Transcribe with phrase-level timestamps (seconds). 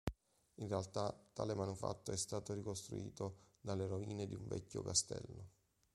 [0.55, 5.49] In realtà tale manufatto è stato ricostruito dalle rovine di un vecchio castello.